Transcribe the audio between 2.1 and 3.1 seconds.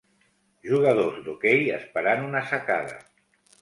una sacada.